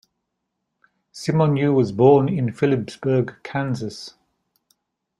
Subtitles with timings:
[1.13, 4.15] Simoneau was born in Phillipsburg, Kansas.